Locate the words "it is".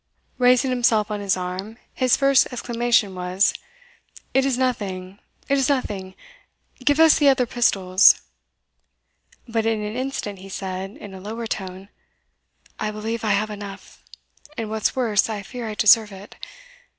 4.33-4.57, 5.47-5.69